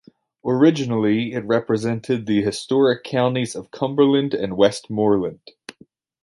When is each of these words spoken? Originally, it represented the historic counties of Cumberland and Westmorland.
Originally, 0.43 1.31
it 1.31 1.45
represented 1.45 2.25
the 2.25 2.41
historic 2.41 3.03
counties 3.03 3.53
of 3.55 3.69
Cumberland 3.69 4.33
and 4.33 4.53
Westmorland. 4.57 5.49